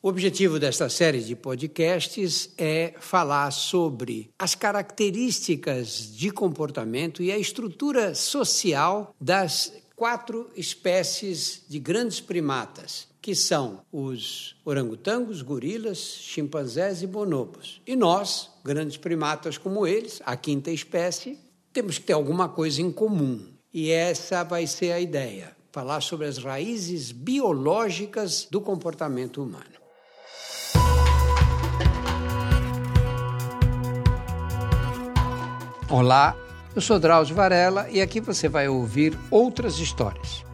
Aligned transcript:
O 0.00 0.08
objetivo 0.08 0.60
desta 0.60 0.88
série 0.88 1.20
de 1.20 1.34
podcasts 1.34 2.50
é 2.56 2.94
falar 3.00 3.50
sobre 3.50 4.30
as 4.38 4.54
características 4.54 6.14
de 6.14 6.30
comportamento 6.30 7.20
e 7.20 7.32
a 7.32 7.36
estrutura 7.36 8.14
social 8.14 9.12
das 9.20 9.72
quatro 9.96 10.48
espécies 10.54 11.64
de 11.68 11.80
grandes 11.80 12.20
primatas, 12.20 13.08
que 13.20 13.34
são 13.34 13.80
os 13.90 14.54
orangotangos, 14.64 15.42
gorilas, 15.42 15.98
chimpanzés 15.98 17.02
e 17.02 17.06
bonobos. 17.08 17.82
E 17.84 17.96
nós, 17.96 18.50
grandes 18.64 18.96
primatas 18.96 19.58
como 19.58 19.84
eles, 19.84 20.22
a 20.24 20.36
quinta 20.36 20.70
espécie, 20.70 21.36
temos 21.72 21.98
que 21.98 22.04
ter 22.04 22.12
alguma 22.12 22.48
coisa 22.48 22.80
em 22.80 22.92
comum. 22.92 23.44
E 23.74 23.90
essa 23.90 24.44
vai 24.44 24.64
ser 24.64 24.92
a 24.92 25.00
ideia: 25.00 25.56
falar 25.72 26.00
sobre 26.02 26.26
as 26.28 26.38
raízes 26.38 27.10
biológicas 27.10 28.46
do 28.48 28.60
comportamento 28.60 29.42
humano. 29.42 29.77
Olá, 35.90 36.36
eu 36.76 36.82
sou 36.82 36.98
Drauzio 36.98 37.34
Varela 37.34 37.88
e 37.88 38.02
aqui 38.02 38.20
você 38.20 38.46
vai 38.46 38.68
ouvir 38.68 39.18
outras 39.30 39.78
histórias. 39.78 40.44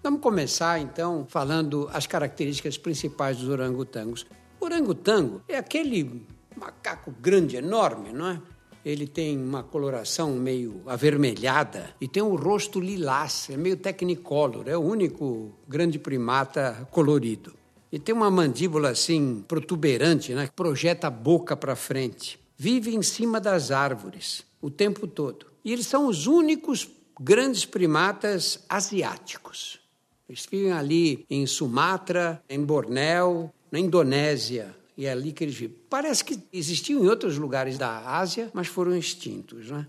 Vamos 0.00 0.20
começar 0.20 0.78
então 0.78 1.26
falando 1.28 1.90
as 1.92 2.06
características 2.06 2.78
principais 2.78 3.38
dos 3.38 3.48
orangotangos. 3.48 4.24
O 4.60 4.64
orangotango 4.64 5.42
é 5.48 5.58
aquele 5.58 6.24
macaco 6.56 7.12
grande, 7.20 7.56
enorme, 7.56 8.12
não 8.12 8.28
é? 8.28 8.40
Ele 8.86 9.08
tem 9.08 9.36
uma 9.36 9.64
coloração 9.64 10.36
meio 10.36 10.80
avermelhada 10.86 11.90
e 12.00 12.06
tem 12.06 12.22
um 12.22 12.36
rosto 12.36 12.78
lilás, 12.78 13.48
é 13.50 13.56
meio 13.56 13.76
technicolor, 13.76 14.68
é 14.68 14.76
o 14.76 14.80
único 14.80 15.52
grande 15.66 15.98
primata 15.98 16.86
colorido. 16.92 17.52
E 17.90 17.98
tem 17.98 18.14
uma 18.14 18.30
mandíbula 18.30 18.90
assim 18.90 19.44
protuberante, 19.48 20.32
né, 20.34 20.46
que 20.46 20.52
projeta 20.52 21.08
a 21.08 21.10
boca 21.10 21.56
para 21.56 21.74
frente. 21.74 22.38
Vive 22.56 22.94
em 22.94 23.02
cima 23.02 23.40
das 23.40 23.72
árvores 23.72 24.44
o 24.62 24.70
tempo 24.70 25.08
todo. 25.08 25.46
E 25.64 25.72
eles 25.72 25.88
são 25.88 26.06
os 26.06 26.28
únicos 26.28 26.88
grandes 27.20 27.64
primatas 27.64 28.64
asiáticos. 28.68 29.80
Eles 30.28 30.46
vivem 30.48 30.70
ali 30.70 31.26
em 31.28 31.44
Sumatra, 31.44 32.40
em 32.48 32.62
Bornéu, 32.64 33.52
na 33.68 33.80
Indonésia, 33.80 34.76
e 34.96 35.06
é 35.06 35.12
ali 35.12 35.32
que 35.32 35.44
eles 35.44 35.54
vivem. 35.54 35.76
Parece 35.90 36.24
que 36.24 36.42
existiam 36.52 37.04
em 37.04 37.08
outros 37.08 37.36
lugares 37.38 37.76
da 37.76 38.16
Ásia, 38.16 38.50
mas 38.54 38.66
foram 38.66 38.96
extintos. 38.96 39.70
Né? 39.70 39.86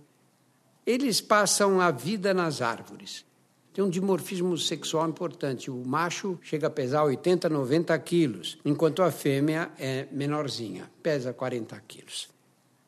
Eles 0.86 1.22
passam 1.22 1.80
a 1.80 1.92
vida 1.92 2.34
nas 2.34 2.62
árvores. 2.62 3.26
Tem 3.74 3.84
um 3.84 3.90
dimorfismo 3.90 4.58
sexual 4.58 5.08
importante. 5.08 5.70
O 5.70 5.86
macho 5.86 6.40
chega 6.42 6.68
a 6.68 6.70
pesar 6.70 7.04
80, 7.04 7.48
90 7.48 7.98
quilos, 8.00 8.58
enquanto 8.66 9.04
a 9.04 9.12
fêmea 9.12 9.72
é 9.78 10.08
menorzinha, 10.12 10.90
pesa 11.04 11.32
40 11.32 11.80
quilos. 11.88 12.37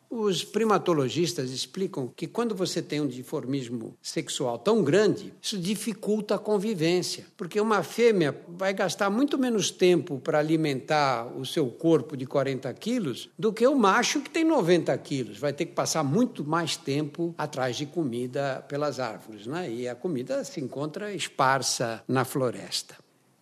Os 0.09 0.43
primatologistas 0.43 1.51
explicam 1.51 2.11
que 2.15 2.25
quando 2.25 2.55
você 2.55 2.81
tem 2.81 2.99
um 2.99 3.07
dimorfismo 3.07 3.95
sexual 4.01 4.57
tão 4.57 4.83
grande, 4.83 5.31
isso 5.39 5.55
dificulta 5.55 6.33
a 6.33 6.39
convivência, 6.39 7.27
porque 7.37 7.61
uma 7.61 7.83
fêmea 7.83 8.35
vai 8.47 8.73
gastar 8.73 9.11
muito 9.11 9.37
menos 9.37 9.69
tempo 9.69 10.19
para 10.19 10.39
alimentar 10.39 11.27
o 11.37 11.45
seu 11.45 11.67
corpo 11.67 12.17
de 12.17 12.25
40 12.25 12.73
quilos 12.73 13.29
do 13.37 13.53
que 13.53 13.67
o 13.67 13.75
macho 13.75 14.21
que 14.21 14.31
tem 14.31 14.43
90 14.43 14.97
quilos. 14.97 15.37
Vai 15.37 15.53
ter 15.53 15.65
que 15.65 15.73
passar 15.73 16.03
muito 16.03 16.43
mais 16.43 16.75
tempo 16.75 17.35
atrás 17.37 17.75
de 17.75 17.85
comida 17.85 18.65
pelas 18.67 18.99
árvores, 18.99 19.45
né? 19.45 19.71
e 19.71 19.87
a 19.87 19.93
comida 19.93 20.43
se 20.43 20.59
encontra 20.59 21.13
esparsa 21.13 22.03
na 22.07 22.25
floresta. 22.25 22.95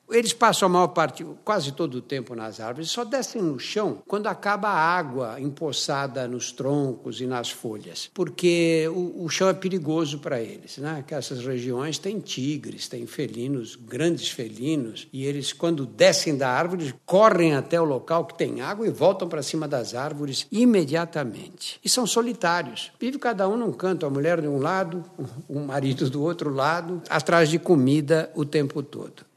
Eles 0.10 0.32
passam 0.32 0.68
a 0.68 0.70
maior 0.70 0.88
parte, 0.88 1.26
quase 1.44 1.74
todo 1.74 1.96
o 1.96 2.02
tempo 2.02 2.34
nas 2.34 2.60
árvores, 2.60 2.90
só 2.90 3.04
descem 3.04 3.42
no 3.42 3.60
chão 3.60 4.02
quando 4.08 4.28
acaba 4.28 4.70
a 4.70 4.80
água 4.80 5.40
empoçada 5.40 6.28
nos 6.28 6.52
troncos 6.52 7.20
e 7.20 7.28
nas 7.28 7.50
folhas, 7.50 8.10
porque 8.14 8.88
o, 8.90 9.26
o 9.26 9.30
chão 9.30 9.50
é 9.50 9.54
perigoso 9.54 10.20
para 10.20 10.42
eles. 10.42 10.78
Né? 10.78 11.04
Que 11.06 11.14
essas 11.14 11.46
regiões 11.46 11.98
têm 11.98 12.20
tigres, 12.20 12.88
têm 12.88 13.06
felinos, 13.06 13.76
grandes 13.76 14.30
felinos, 14.30 15.08
e 15.12 15.26
eles, 15.26 15.52
quando 15.52 15.86
descem 15.86 16.38
da 16.38 16.50
árvore, 16.50 16.96
correm 17.06 17.56
até 17.56 17.80
o 17.80 17.86
local 17.86 18.26
que 18.26 18.38
tem 18.38 18.62
água 18.62 18.88
e 18.88 18.92
voltam 18.92 19.28
para 19.28 19.44
cima 19.44 19.68
das 19.68 19.94
árvores 19.94 20.48
imediatamente. 20.52 21.80
E 21.84 21.90
são 21.90 22.08
solitários. 22.08 22.92
Vive 23.00 23.20
cada 23.20 23.48
um 23.48 23.58
num 23.58 23.74
canto, 23.74 24.06
a 24.06 24.10
mulher 24.10 24.40
de 24.40 24.48
um 24.48 24.60
lado, 24.60 25.04
o 25.50 25.60
marido 25.60 26.10
do 26.10 26.24
outro 26.24 26.50
lado, 26.54 27.02
atrás 27.10 27.50
de 27.50 27.60
comida 27.60 28.32
o 28.36 28.46
tempo 28.46 28.82
todo. 28.82 29.28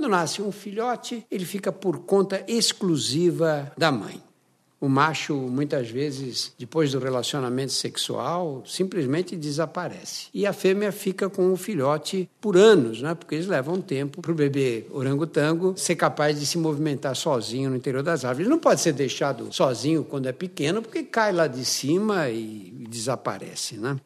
Quando 0.00 0.12
nasce 0.12 0.40
um 0.40 0.50
filhote, 0.50 1.26
ele 1.30 1.44
fica 1.44 1.70
por 1.70 1.98
conta 1.98 2.42
exclusiva 2.48 3.70
da 3.76 3.92
mãe. 3.92 4.18
O 4.80 4.88
macho, 4.88 5.34
muitas 5.34 5.90
vezes, 5.90 6.54
depois 6.58 6.92
do 6.92 6.98
relacionamento 6.98 7.72
sexual, 7.72 8.62
simplesmente 8.64 9.36
desaparece. 9.36 10.28
E 10.32 10.46
a 10.46 10.54
fêmea 10.54 10.90
fica 10.90 11.28
com 11.28 11.52
o 11.52 11.56
filhote 11.58 12.26
por 12.40 12.56
anos, 12.56 13.02
né? 13.02 13.14
porque 13.14 13.34
eles 13.34 13.46
levam 13.46 13.78
tempo 13.78 14.22
para 14.22 14.32
o 14.32 14.34
bebê 14.34 14.86
orangotango 14.90 15.74
ser 15.76 15.96
capaz 15.96 16.40
de 16.40 16.46
se 16.46 16.56
movimentar 16.56 17.14
sozinho 17.14 17.68
no 17.68 17.76
interior 17.76 18.02
das 18.02 18.24
árvores. 18.24 18.46
Ele 18.46 18.54
não 18.54 18.58
pode 18.58 18.80
ser 18.80 18.94
deixado 18.94 19.52
sozinho 19.52 20.02
quando 20.02 20.30
é 20.30 20.32
pequeno, 20.32 20.80
porque 20.80 21.02
cai 21.02 21.30
lá 21.30 21.46
de 21.46 21.62
cima 21.62 22.30
e, 22.30 22.72
desaparece. 22.88 23.76
Né? 23.76 23.98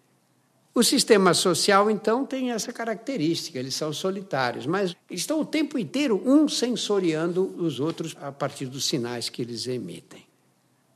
O 0.76 0.82
sistema 0.82 1.32
social, 1.34 1.88
então, 1.88 2.26
tem 2.26 2.50
essa 2.50 2.72
característica, 2.72 3.56
eles 3.56 3.76
são 3.76 3.92
solitários, 3.92 4.66
mas 4.66 4.96
estão 5.08 5.40
o 5.40 5.44
tempo 5.44 5.78
inteiro 5.78 6.20
um 6.26 6.48
sensoriando 6.48 7.54
os 7.56 7.78
outros 7.78 8.16
a 8.20 8.32
partir 8.32 8.66
dos 8.66 8.84
sinais 8.84 9.28
que 9.28 9.40
eles 9.40 9.68
emitem. 9.68 10.26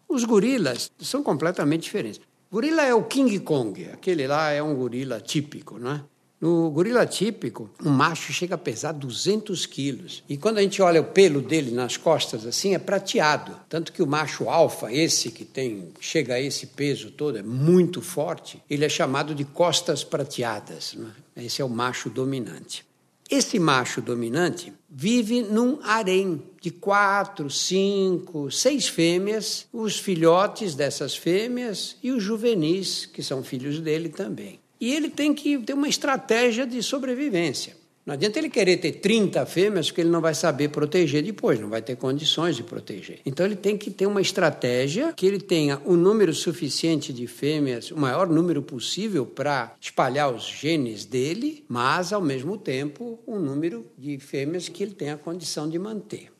Os 0.08 0.24
gorilas 0.24 0.90
são 0.98 1.22
completamente 1.22 1.82
diferentes. 1.82 2.20
Gorila 2.50 2.82
é 2.82 2.92
o 2.92 3.04
King 3.04 3.38
Kong, 3.38 3.84
aquele 3.92 4.26
lá 4.26 4.50
é 4.50 4.60
um 4.60 4.74
gorila 4.74 5.20
típico, 5.20 5.78
não 5.78 5.92
é? 5.92 6.04
No 6.40 6.70
gorila 6.70 7.04
típico, 7.04 7.68
um 7.84 7.90
macho 7.90 8.32
chega 8.32 8.54
a 8.54 8.58
pesar 8.58 8.92
200 8.92 9.66
quilos. 9.66 10.22
E 10.28 10.36
quando 10.36 10.58
a 10.58 10.62
gente 10.62 10.80
olha 10.80 11.00
o 11.00 11.04
pelo 11.04 11.42
dele 11.42 11.72
nas 11.72 11.96
costas 11.96 12.46
assim, 12.46 12.74
é 12.74 12.78
prateado. 12.78 13.56
Tanto 13.68 13.92
que 13.92 14.02
o 14.02 14.06
macho 14.06 14.48
alfa, 14.48 14.92
esse 14.92 15.32
que 15.32 15.44
tem 15.44 15.88
chega 15.98 16.34
a 16.34 16.40
esse 16.40 16.68
peso 16.68 17.10
todo, 17.10 17.38
é 17.38 17.42
muito 17.42 18.00
forte, 18.00 18.62
ele 18.70 18.84
é 18.84 18.88
chamado 18.88 19.34
de 19.34 19.44
costas 19.44 20.04
prateadas. 20.04 20.94
Né? 20.94 21.10
Esse 21.36 21.60
é 21.60 21.64
o 21.64 21.68
macho 21.68 22.08
dominante. 22.08 22.86
Esse 23.28 23.58
macho 23.58 24.00
dominante 24.00 24.72
vive 24.88 25.42
num 25.42 25.80
harém 25.82 26.42
de 26.62 26.70
quatro, 26.70 27.50
cinco, 27.50 28.50
seis 28.50 28.88
fêmeas, 28.88 29.66
os 29.72 29.98
filhotes 29.98 30.74
dessas 30.74 31.16
fêmeas 31.16 31.96
e 32.02 32.10
os 32.10 32.22
juvenis, 32.22 33.04
que 33.04 33.22
são 33.22 33.42
filhos 33.42 33.80
dele 33.80 34.08
também. 34.08 34.60
E 34.80 34.94
ele 34.94 35.10
tem 35.10 35.34
que 35.34 35.58
ter 35.58 35.74
uma 35.74 35.88
estratégia 35.88 36.66
de 36.66 36.82
sobrevivência. 36.82 37.76
Não 38.08 38.14
adianta 38.14 38.38
ele 38.38 38.48
querer 38.48 38.78
ter 38.78 38.92
30 38.92 39.44
fêmeas, 39.44 39.88
porque 39.88 40.00
ele 40.00 40.08
não 40.08 40.22
vai 40.22 40.32
saber 40.32 40.70
proteger 40.70 41.22
depois, 41.22 41.60
não 41.60 41.68
vai 41.68 41.82
ter 41.82 41.94
condições 41.94 42.56
de 42.56 42.62
proteger. 42.62 43.20
Então 43.26 43.44
ele 43.44 43.54
tem 43.54 43.76
que 43.76 43.90
ter 43.90 44.06
uma 44.06 44.22
estratégia 44.22 45.12
que 45.12 45.26
ele 45.26 45.38
tenha 45.38 45.78
um 45.84 45.94
número 45.94 46.32
suficiente 46.32 47.12
de 47.12 47.26
fêmeas, 47.26 47.90
o 47.90 47.98
maior 47.98 48.26
número 48.26 48.62
possível 48.62 49.26
para 49.26 49.74
espalhar 49.78 50.34
os 50.34 50.42
genes 50.44 51.04
dele, 51.04 51.66
mas 51.68 52.10
ao 52.10 52.22
mesmo 52.22 52.56
tempo 52.56 53.18
um 53.26 53.38
número 53.38 53.84
de 53.98 54.18
fêmeas 54.18 54.70
que 54.70 54.82
ele 54.82 54.94
tenha 54.94 55.18
condição 55.18 55.68
de 55.68 55.78
manter. 55.78 56.37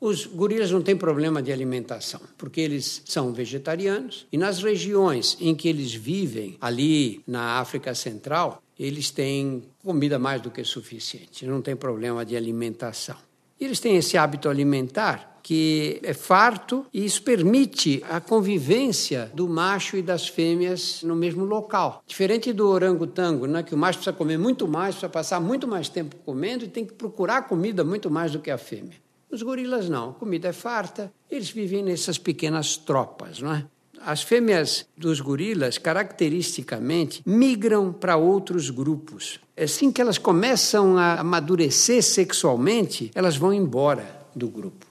Os 0.00 0.24
gorilas 0.24 0.70
não 0.70 0.80
têm 0.80 0.96
problema 0.96 1.42
de 1.42 1.52
alimentação, 1.52 2.20
porque 2.38 2.58
eles 2.58 3.02
são 3.04 3.34
vegetarianos 3.34 4.26
e 4.32 4.38
nas 4.38 4.62
regiões 4.62 5.36
em 5.38 5.54
que 5.54 5.68
eles 5.68 5.92
vivem, 5.92 6.56
ali 6.58 7.22
na 7.26 7.58
África 7.58 7.94
Central, 7.94 8.62
eles 8.78 9.10
têm 9.10 9.62
comida 9.84 10.18
mais 10.18 10.40
do 10.40 10.50
que 10.50 10.64
suficiente, 10.64 11.44
não 11.44 11.60
tem 11.60 11.76
problema 11.76 12.24
de 12.24 12.34
alimentação. 12.34 13.16
Eles 13.60 13.78
têm 13.78 13.96
esse 13.96 14.16
hábito 14.16 14.48
alimentar 14.48 15.38
que 15.42 16.00
é 16.02 16.14
farto 16.14 16.86
e 16.94 17.04
isso 17.04 17.22
permite 17.22 18.02
a 18.08 18.20
convivência 18.20 19.30
do 19.34 19.46
macho 19.46 19.98
e 19.98 20.02
das 20.02 20.26
fêmeas 20.26 21.02
no 21.02 21.14
mesmo 21.14 21.44
local. 21.44 22.02
Diferente 22.06 22.54
do 22.54 22.66
orangotango, 22.68 23.46
né, 23.46 23.62
que 23.62 23.74
o 23.74 23.78
macho 23.78 23.98
precisa 23.98 24.16
comer 24.16 24.38
muito 24.38 24.66
mais, 24.66 24.94
precisa 24.94 25.10
passar 25.10 25.40
muito 25.40 25.68
mais 25.68 25.90
tempo 25.90 26.16
comendo 26.24 26.64
e 26.64 26.68
tem 26.68 26.86
que 26.86 26.94
procurar 26.94 27.42
comida 27.42 27.84
muito 27.84 28.10
mais 28.10 28.32
do 28.32 28.38
que 28.38 28.50
a 28.50 28.56
fêmea. 28.56 28.96
Os 29.30 29.42
gorilas 29.42 29.88
não, 29.88 30.10
a 30.10 30.14
comida 30.14 30.48
é 30.48 30.52
farta, 30.52 31.12
eles 31.30 31.50
vivem 31.50 31.84
nessas 31.84 32.18
pequenas 32.18 32.76
tropas, 32.76 33.40
não 33.40 33.54
é? 33.54 33.64
As 34.04 34.22
fêmeas 34.22 34.86
dos 34.96 35.20
gorilas, 35.20 35.78
caracteristicamente, 35.78 37.22
migram 37.24 37.92
para 37.92 38.16
outros 38.16 38.70
grupos. 38.70 39.38
Assim 39.56 39.92
que 39.92 40.00
elas 40.00 40.18
começam 40.18 40.96
a 40.96 41.20
amadurecer 41.20 42.02
sexualmente, 42.02 43.10
elas 43.14 43.36
vão 43.36 43.52
embora 43.52 44.26
do 44.34 44.48
grupo. 44.48 44.89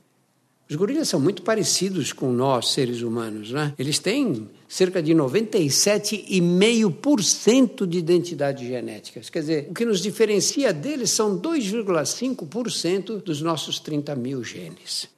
Os 0.69 0.75
gorilas 0.75 1.07
são 1.09 1.19
muito 1.19 1.41
parecidos 1.41 2.13
com 2.13 2.31
nós, 2.31 2.73
seres 2.73 3.01
humanos, 3.01 3.51
né? 3.51 3.73
Eles 3.79 3.97
têm 3.97 4.47
cerca 4.67 5.01
de 5.01 5.15
97,5% 5.15 7.87
de 7.87 7.97
identidade 7.97 8.67
genética. 8.67 9.19
Quer 9.19 9.39
dizer, 9.39 9.67
o 9.71 9.73
que 9.73 9.83
nos 9.83 9.99
diferencia 9.99 10.71
deles 10.71 11.09
são 11.09 11.41
2,5% 11.41 13.23
dos 13.23 13.41
nossos 13.41 13.79
30 13.79 14.15
mil 14.15 14.43
genes. 14.43 15.09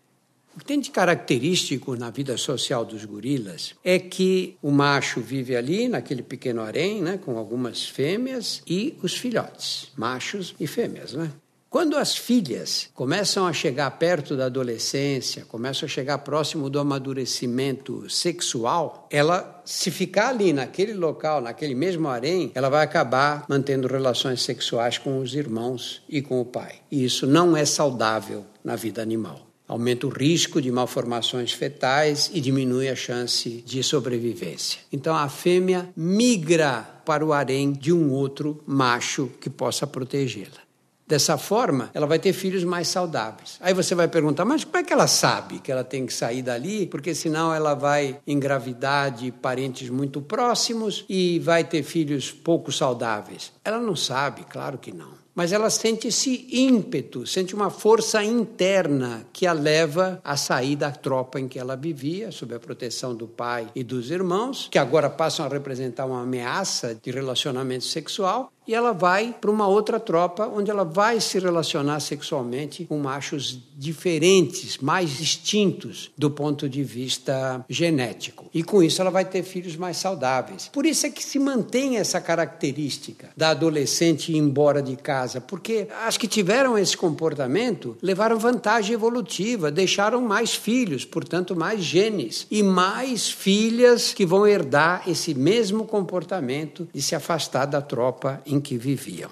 O 0.55 0.59
que 0.59 0.65
tem 0.65 0.79
de 0.79 0.89
característico 0.89 1.97
na 1.97 2.09
vida 2.09 2.37
social 2.37 2.85
dos 2.85 3.03
gorilas 3.03 3.75
é 3.83 3.99
que 3.99 4.55
o 4.61 4.71
macho 4.71 5.19
vive 5.19 5.53
ali, 5.55 5.89
naquele 5.89 6.23
pequeno 6.23 6.61
harém, 6.61 7.01
né, 7.01 7.17
com 7.17 7.37
algumas 7.37 7.85
fêmeas, 7.85 8.61
e 8.65 8.95
os 9.01 9.17
filhotes, 9.17 9.89
machos 9.97 10.55
e 10.59 10.67
fêmeas. 10.67 11.13
Né? 11.13 11.31
Quando 11.71 11.95
as 11.95 12.17
filhas 12.17 12.89
começam 12.93 13.47
a 13.47 13.53
chegar 13.53 13.89
perto 13.91 14.35
da 14.35 14.47
adolescência, 14.47 15.45
começam 15.45 15.85
a 15.85 15.89
chegar 15.89 16.17
próximo 16.17 16.69
do 16.69 16.77
amadurecimento 16.77 18.09
sexual, 18.09 19.07
ela, 19.09 19.61
se 19.63 19.89
ficar 19.89 20.31
ali 20.31 20.51
naquele 20.51 20.93
local, 20.93 21.39
naquele 21.39 21.73
mesmo 21.73 22.09
harém, 22.09 22.51
ela 22.53 22.67
vai 22.67 22.83
acabar 22.83 23.45
mantendo 23.47 23.87
relações 23.87 24.41
sexuais 24.41 24.97
com 24.97 25.19
os 25.19 25.33
irmãos 25.33 26.03
e 26.09 26.21
com 26.21 26.41
o 26.41 26.45
pai. 26.45 26.75
E 26.91 27.05
isso 27.05 27.25
não 27.25 27.55
é 27.55 27.63
saudável 27.63 28.45
na 28.61 28.75
vida 28.75 29.01
animal. 29.01 29.47
Aumenta 29.65 30.05
o 30.05 30.09
risco 30.09 30.61
de 30.61 30.69
malformações 30.69 31.53
fetais 31.53 32.29
e 32.33 32.41
diminui 32.41 32.89
a 32.89 32.95
chance 32.97 33.63
de 33.65 33.81
sobrevivência. 33.81 34.81
Então 34.91 35.15
a 35.15 35.29
fêmea 35.29 35.87
migra 35.95 36.85
para 37.05 37.25
o 37.25 37.31
harém 37.31 37.71
de 37.71 37.93
um 37.93 38.11
outro 38.11 38.61
macho 38.67 39.31
que 39.39 39.49
possa 39.49 39.87
protegê-la. 39.87 40.69
Dessa 41.11 41.37
forma, 41.37 41.89
ela 41.93 42.07
vai 42.07 42.19
ter 42.19 42.31
filhos 42.31 42.63
mais 42.63 42.87
saudáveis. 42.87 43.57
Aí 43.59 43.73
você 43.73 43.93
vai 43.93 44.07
perguntar, 44.07 44.45
mas 44.45 44.63
como 44.63 44.77
é 44.77 44.81
que 44.81 44.93
ela 44.93 45.07
sabe 45.07 45.59
que 45.59 45.69
ela 45.69 45.83
tem 45.83 46.05
que 46.05 46.13
sair 46.13 46.41
dali? 46.41 46.87
Porque 46.87 47.13
senão 47.13 47.53
ela 47.53 47.73
vai 47.73 48.17
engravidar 48.25 49.11
de 49.11 49.29
parentes 49.29 49.89
muito 49.89 50.21
próximos 50.21 51.03
e 51.09 51.37
vai 51.39 51.65
ter 51.65 51.83
filhos 51.83 52.31
pouco 52.31 52.71
saudáveis. 52.71 53.51
Ela 53.61 53.81
não 53.81 53.93
sabe, 53.93 54.45
claro 54.49 54.77
que 54.77 54.93
não 54.93 55.19
mas 55.33 55.51
ela 55.51 55.69
sente 55.69 56.09
esse 56.09 56.47
ímpeto, 56.51 57.25
sente 57.25 57.55
uma 57.55 57.69
força 57.69 58.23
interna 58.23 59.25
que 59.31 59.47
a 59.47 59.53
leva 59.53 60.19
a 60.23 60.35
sair 60.35 60.75
da 60.75 60.91
tropa 60.91 61.39
em 61.39 61.47
que 61.47 61.57
ela 61.57 61.75
vivia, 61.75 62.31
sob 62.31 62.53
a 62.53 62.59
proteção 62.59 63.15
do 63.15 63.27
pai 63.27 63.67
e 63.73 63.83
dos 63.83 64.11
irmãos, 64.11 64.67
que 64.69 64.77
agora 64.77 65.09
passam 65.09 65.45
a 65.45 65.49
representar 65.49 66.05
uma 66.05 66.21
ameaça 66.21 66.97
de 67.01 67.11
relacionamento 67.11 67.85
sexual, 67.85 68.51
e 68.67 68.73
ela 68.73 68.93
vai 68.93 69.35
para 69.39 69.49
uma 69.49 69.67
outra 69.67 69.99
tropa 69.99 70.47
onde 70.47 70.69
ela 70.69 70.83
vai 70.83 71.19
se 71.19 71.39
relacionar 71.39 71.99
sexualmente 71.99 72.85
com 72.85 72.97
machos 72.99 73.59
diferentes, 73.75 74.77
mais 74.77 75.17
distintos 75.17 76.11
do 76.15 76.29
ponto 76.29 76.69
de 76.69 76.83
vista 76.83 77.65
genético. 77.67 78.45
E 78.53 78.61
com 78.61 78.83
isso 78.83 79.01
ela 79.01 79.09
vai 79.09 79.25
ter 79.25 79.41
filhos 79.41 79.75
mais 79.75 79.97
saudáveis. 79.97 80.69
Por 80.71 80.85
isso 80.85 81.07
é 81.07 81.09
que 81.09 81.23
se 81.23 81.39
mantém 81.39 81.97
essa 81.97 82.21
característica 82.21 83.29
da 83.35 83.49
adolescente 83.49 84.31
ir 84.31 84.37
embora 84.37 84.81
de 84.81 84.95
casa, 84.95 85.41
porque 85.41 85.87
as 86.05 86.15
que 86.15 86.27
tiveram 86.27 86.77
esse 86.77 86.95
comportamento 86.95 87.97
levaram 88.01 88.37
vantagem 88.37 88.93
evolutiva, 88.93 89.71
deixaram 89.71 90.21
mais 90.21 90.53
filhos, 90.53 91.03
portanto 91.03 91.55
mais 91.55 91.83
genes 91.83 92.45
e 92.51 92.61
mais 92.61 93.29
filhas 93.29 94.13
que 94.13 94.25
vão 94.25 94.45
herdar 94.45 95.03
esse 95.07 95.33
mesmo 95.33 95.85
comportamento 95.85 96.87
de 96.93 97.01
se 97.01 97.15
afastar 97.15 97.65
da 97.65 97.81
tropa 97.81 98.41
em 98.51 98.59
que 98.59 98.77
viviam. 98.77 99.29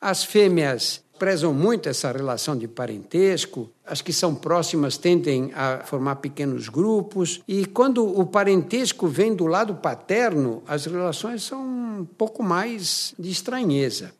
As 0.00 0.24
fêmeas 0.24 1.02
prezam 1.18 1.54
muito 1.54 1.88
essa 1.88 2.10
relação 2.12 2.56
de 2.56 2.68
parentesco, 2.68 3.70
as 3.86 4.02
que 4.02 4.12
são 4.12 4.34
próximas 4.34 4.96
tendem 4.96 5.50
a 5.54 5.78
formar 5.84 6.16
pequenos 6.16 6.68
grupos, 6.68 7.40
e 7.46 7.64
quando 7.64 8.04
o 8.04 8.26
parentesco 8.26 9.06
vem 9.06 9.34
do 9.34 9.46
lado 9.46 9.76
paterno, 9.76 10.62
as 10.66 10.84
relações 10.86 11.42
são 11.42 11.62
um 11.62 12.04
pouco 12.04 12.42
mais 12.42 13.14
de 13.18 13.30
estranheza. 13.30 14.12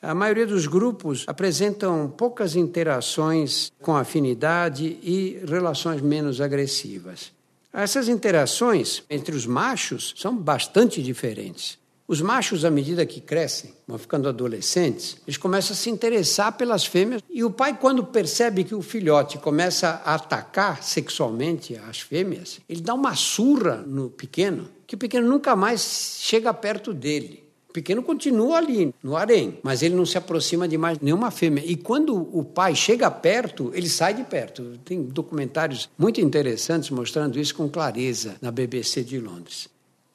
A 0.00 0.14
maioria 0.14 0.46
dos 0.46 0.66
grupos 0.66 1.24
apresentam 1.28 2.12
poucas 2.16 2.56
interações 2.56 3.70
com 3.80 3.94
afinidade 3.94 4.98
e 5.00 5.40
relações 5.46 6.00
menos 6.00 6.40
agressivas. 6.40 7.30
Essas 7.72 8.08
interações 8.08 9.04
entre 9.08 9.34
os 9.34 9.46
machos 9.46 10.12
são 10.16 10.36
bastante 10.36 11.00
diferentes. 11.00 11.78
Os 12.06 12.20
machos, 12.20 12.64
à 12.64 12.70
medida 12.70 13.06
que 13.06 13.20
crescem, 13.20 13.72
vão 13.86 13.96
ficando 13.96 14.28
adolescentes, 14.28 15.16
eles 15.26 15.36
começam 15.36 15.72
a 15.72 15.76
se 15.76 15.88
interessar 15.88 16.56
pelas 16.56 16.84
fêmeas. 16.84 17.22
E 17.30 17.44
o 17.44 17.50
pai, 17.50 17.78
quando 17.78 18.04
percebe 18.04 18.64
que 18.64 18.74
o 18.74 18.82
filhote 18.82 19.38
começa 19.38 20.02
a 20.04 20.14
atacar 20.14 20.82
sexualmente 20.82 21.76
as 21.88 22.00
fêmeas, 22.00 22.60
ele 22.68 22.80
dá 22.80 22.92
uma 22.94 23.14
surra 23.14 23.76
no 23.86 24.10
pequeno, 24.10 24.68
que 24.86 24.94
o 24.94 24.98
pequeno 24.98 25.28
nunca 25.28 25.54
mais 25.54 26.18
chega 26.20 26.52
perto 26.52 26.92
dele. 26.92 27.42
O 27.70 27.72
pequeno 27.72 28.02
continua 28.02 28.58
ali, 28.58 28.94
no 29.02 29.16
harém, 29.16 29.58
mas 29.62 29.82
ele 29.82 29.94
não 29.94 30.04
se 30.04 30.18
aproxima 30.18 30.68
de 30.68 30.76
mais 30.76 30.98
nenhuma 31.00 31.30
fêmea. 31.30 31.64
E 31.64 31.74
quando 31.74 32.14
o 32.14 32.44
pai 32.44 32.74
chega 32.74 33.10
perto, 33.10 33.70
ele 33.72 33.88
sai 33.88 34.12
de 34.12 34.24
perto. 34.24 34.78
Tem 34.84 35.02
documentários 35.02 35.88
muito 35.96 36.20
interessantes 36.20 36.90
mostrando 36.90 37.40
isso 37.40 37.54
com 37.54 37.70
clareza 37.70 38.36
na 38.42 38.50
BBC 38.50 39.02
de 39.02 39.18
Londres. 39.18 39.70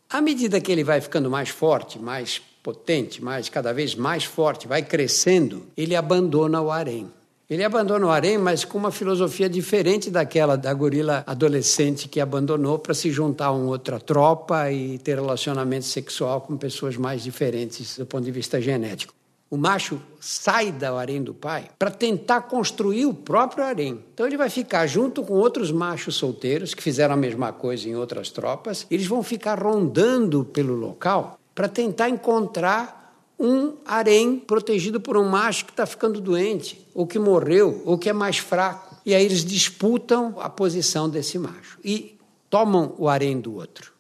À 0.09 0.21
medida 0.21 0.61
que 0.61 0.71
ele 0.71 0.85
vai 0.85 1.01
ficando 1.01 1.29
mais 1.29 1.49
forte, 1.49 1.99
mais 1.99 2.41
potente, 2.63 3.21
mais 3.23 3.49
cada 3.49 3.73
vez 3.73 3.93
mais 3.93 4.23
forte, 4.23 4.67
vai 4.67 4.81
crescendo, 4.81 5.65
ele 5.75 5.95
abandona 5.95 6.61
o 6.61 6.71
harém. 6.71 7.11
Ele 7.49 7.63
abandona 7.63 8.05
o 8.05 8.09
harém, 8.09 8.37
mas 8.37 8.65
com 8.65 8.77
uma 8.77 8.91
filosofia 8.91 9.49
diferente 9.49 10.09
daquela 10.09 10.55
da 10.57 10.73
gorila 10.73 11.23
adolescente 11.25 12.07
que 12.07 12.19
abandonou 12.19 12.79
para 12.79 12.93
se 12.93 13.09
juntar 13.11 13.47
a 13.47 13.51
uma 13.51 13.67
outra 13.67 13.99
tropa 13.99 14.71
e 14.71 14.97
ter 14.97 15.15
relacionamento 15.15 15.85
sexual 15.85 16.41
com 16.41 16.57
pessoas 16.57 16.97
mais 16.97 17.23
diferentes 17.23 17.97
do 17.97 18.05
ponto 18.05 18.23
de 18.23 18.31
vista 18.31 18.61
genético 18.61 19.13
o 19.49 19.57
macho 19.57 20.01
sai 20.19 20.71
do 20.71 20.85
harém 20.85 21.23
do 21.23 21.33
pai 21.33 21.69
para 21.79 21.89
tentar 21.89 22.41
construir 22.41 23.05
o 23.05 23.13
próprio 23.13 23.63
harém. 23.63 24.03
Então 24.13 24.25
ele 24.25 24.37
vai 24.37 24.49
ficar 24.49 24.85
junto 24.87 25.23
com 25.23 25.33
outros 25.33 25.71
machos 25.71 26.15
solteiros 26.15 26.73
que 26.73 26.83
fizeram 26.83 27.13
a 27.13 27.17
mesma 27.17 27.53
coisa 27.53 27.87
em 27.87 27.95
outras 27.95 28.29
tropas. 28.29 28.85
Eles 28.91 29.07
vão 29.07 29.23
ficar 29.23 29.61
rondando 29.61 30.43
pelo 30.43 30.75
local 30.75 31.39
para 31.55 31.67
tentar 31.67 32.09
encontrar 32.09 32.97
um 33.39 33.75
harém 33.85 34.39
protegido 34.39 34.99
por 34.99 35.15
um 35.15 35.29
macho 35.29 35.65
que 35.65 35.71
está 35.71 35.85
ficando 35.85 36.19
doente, 36.19 36.87
ou 36.93 37.05
que 37.05 37.19
morreu, 37.19 37.83
ou 37.85 37.97
que 37.97 38.09
é 38.09 38.13
mais 38.13 38.37
fraco. 38.37 38.95
E 39.05 39.13
aí 39.13 39.23
eles 39.23 39.45
disputam 39.45 40.35
a 40.39 40.49
posição 40.49 41.07
desse 41.07 41.37
macho 41.37 41.79
e 41.83 42.17
tomam 42.49 42.95
o 42.97 43.07
harém 43.07 43.39
do 43.39 43.55
outro. 43.55 43.93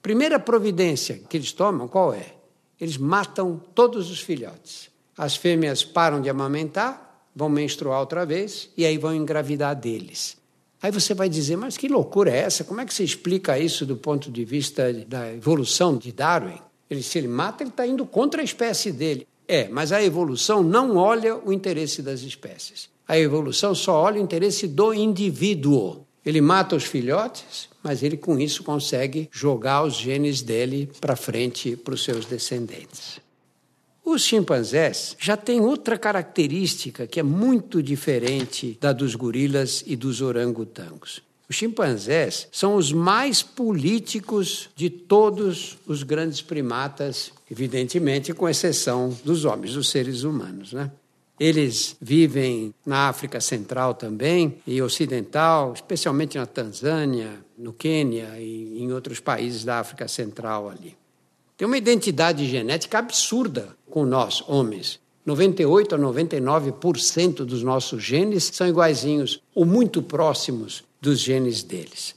Primeira 0.00 0.38
providência 0.38 1.20
que 1.28 1.36
eles 1.36 1.52
tomam, 1.52 1.86
qual 1.86 2.14
é? 2.14 2.37
Eles 2.80 2.96
matam 2.96 3.60
todos 3.74 4.10
os 4.10 4.20
filhotes. 4.20 4.90
As 5.16 5.36
fêmeas 5.36 5.84
param 5.84 6.20
de 6.20 6.28
amamentar, 6.28 7.24
vão 7.34 7.48
menstruar 7.48 8.00
outra 8.00 8.24
vez 8.24 8.70
e 8.76 8.86
aí 8.86 8.96
vão 8.98 9.14
engravidar 9.14 9.74
deles. 9.74 10.36
Aí 10.80 10.92
você 10.92 11.12
vai 11.12 11.28
dizer, 11.28 11.56
mas 11.56 11.76
que 11.76 11.88
loucura 11.88 12.30
é 12.30 12.38
essa? 12.38 12.62
Como 12.62 12.80
é 12.80 12.84
que 12.84 12.94
você 12.94 13.02
explica 13.02 13.58
isso 13.58 13.84
do 13.84 13.96
ponto 13.96 14.30
de 14.30 14.44
vista 14.44 14.92
da 14.92 15.32
evolução 15.32 15.96
de 15.96 16.12
Darwin? 16.12 16.60
Ele, 16.88 17.02
se 17.02 17.18
ele 17.18 17.28
mata, 17.28 17.62
ele 17.62 17.70
está 17.70 17.86
indo 17.86 18.06
contra 18.06 18.40
a 18.40 18.44
espécie 18.44 18.92
dele. 18.92 19.26
É, 19.46 19.68
mas 19.68 19.92
a 19.92 20.02
evolução 20.02 20.62
não 20.62 20.96
olha 20.96 21.36
o 21.36 21.52
interesse 21.52 22.00
das 22.00 22.20
espécies. 22.20 22.88
A 23.08 23.18
evolução 23.18 23.74
só 23.74 23.94
olha 24.02 24.20
o 24.20 24.22
interesse 24.22 24.68
do 24.68 24.94
indivíduo. 24.94 26.06
Ele 26.24 26.40
mata 26.40 26.76
os 26.76 26.84
filhotes, 26.84 27.68
mas 27.88 28.02
ele 28.02 28.18
com 28.18 28.38
isso 28.38 28.62
consegue 28.62 29.30
jogar 29.32 29.82
os 29.82 29.96
genes 29.96 30.42
dele 30.42 30.90
para 31.00 31.16
frente 31.16 31.74
para 31.74 31.94
os 31.94 32.04
seus 32.04 32.26
descendentes. 32.26 33.18
Os 34.04 34.24
chimpanzés 34.24 35.16
já 35.18 35.38
têm 35.38 35.62
outra 35.62 35.96
característica 35.96 37.06
que 37.06 37.18
é 37.18 37.22
muito 37.22 37.82
diferente 37.82 38.76
da 38.78 38.92
dos 38.92 39.14
gorilas 39.14 39.82
e 39.86 39.96
dos 39.96 40.20
orangotangos. 40.20 41.22
Os 41.48 41.56
chimpanzés 41.56 42.46
são 42.52 42.74
os 42.74 42.92
mais 42.92 43.42
políticos 43.42 44.68
de 44.76 44.90
todos 44.90 45.78
os 45.86 46.02
grandes 46.02 46.42
primatas, 46.42 47.32
evidentemente, 47.50 48.34
com 48.34 48.46
exceção 48.46 49.16
dos 49.24 49.46
homens, 49.46 49.72
dos 49.72 49.88
seres 49.88 50.24
humanos. 50.24 50.74
Né? 50.74 50.90
Eles 51.38 51.96
vivem 52.00 52.74
na 52.84 53.08
África 53.08 53.40
Central 53.40 53.94
também 53.94 54.58
e 54.66 54.82
Ocidental, 54.82 55.72
especialmente 55.72 56.36
na 56.36 56.46
Tanzânia, 56.46 57.38
no 57.56 57.72
Quênia 57.72 58.30
e 58.38 58.82
em 58.82 58.92
outros 58.92 59.20
países 59.20 59.64
da 59.64 59.78
África 59.78 60.08
Central 60.08 60.68
ali. 60.68 60.96
Tem 61.56 61.66
uma 61.66 61.78
identidade 61.78 62.46
genética 62.46 62.98
absurda 62.98 63.76
com 63.90 64.04
nós, 64.04 64.42
homens. 64.46 65.00
98 65.26 65.94
a 65.94 65.98
99% 65.98 67.44
dos 67.44 67.62
nossos 67.62 68.02
genes 68.02 68.50
são 68.52 68.66
iguaizinhos 68.66 69.42
ou 69.54 69.64
muito 69.64 70.00
próximos 70.02 70.84
dos 71.00 71.20
genes 71.20 71.62
deles. 71.62 72.14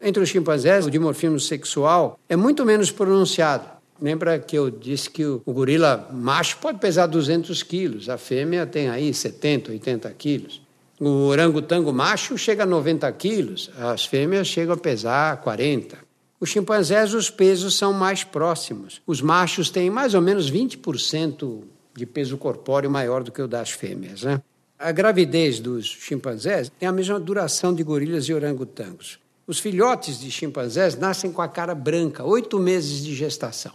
Entre 0.00 0.22
os 0.22 0.28
chimpanzés, 0.28 0.86
o 0.86 0.90
dimorfismo 0.90 1.40
sexual 1.40 2.18
é 2.28 2.36
muito 2.36 2.64
menos 2.64 2.90
pronunciado. 2.90 3.66
Lembra 4.04 4.38
que 4.38 4.54
eu 4.54 4.68
disse 4.68 5.08
que 5.08 5.24
o, 5.24 5.40
gorila 5.46 6.10
macho 6.12 6.58
pode 6.58 6.78
pesar 6.78 7.06
200 7.06 7.62
quilos, 7.62 8.10
a 8.10 8.18
fêmea 8.18 8.66
tem 8.66 8.90
aí 8.90 9.14
70, 9.14 9.72
80 9.72 10.10
quilos. 10.10 10.60
O 11.00 11.28
orangotango 11.28 11.90
macho 11.90 12.36
chega 12.36 12.64
a 12.64 12.66
90 12.66 13.10
quilos, 13.12 13.70
as 13.78 14.04
fêmeas 14.04 14.46
chegam 14.46 14.74
a 14.74 14.76
pesar 14.76 15.38
40. 15.38 15.96
Os 16.38 16.50
chimpanzés, 16.50 17.14
os 17.14 17.30
pesos 17.30 17.78
são 17.78 17.94
mais 17.94 18.22
próximos. 18.22 19.00
Os 19.06 19.22
machos 19.22 19.70
têm 19.70 19.88
mais 19.88 20.12
ou 20.12 20.20
menos 20.20 20.52
20% 20.52 21.62
de 21.96 22.04
peso 22.04 22.36
corpóreo 22.36 22.90
maior 22.90 23.22
do 23.22 23.32
que 23.32 23.40
o 23.40 23.48
das 23.48 23.70
fêmeas. 23.70 24.22
Né? 24.22 24.38
A 24.78 24.92
gravidez 24.92 25.60
dos 25.60 25.86
chimpanzés 25.86 26.70
tem 26.78 26.86
a 26.86 26.92
mesma 26.92 27.18
duração 27.18 27.74
de 27.74 27.82
gorilas 27.82 28.24
e 28.24 28.34
orangotangos. 28.34 29.18
Os 29.46 29.58
filhotes 29.58 30.20
de 30.20 30.30
chimpanzés 30.30 30.94
nascem 30.94 31.32
com 31.32 31.40
a 31.40 31.48
cara 31.48 31.74
branca, 31.74 32.22
oito 32.22 32.58
meses 32.58 33.02
de 33.02 33.14
gestação. 33.14 33.72